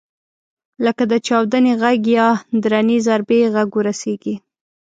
لکه 0.85 1.03
د 1.11 1.13
چاودنې 1.27 1.73
غږ 1.81 2.01
یا 2.17 2.27
درنې 2.63 2.97
ضربې 3.07 3.39
غږ 3.53 3.69
ورسېږي. 3.75 4.35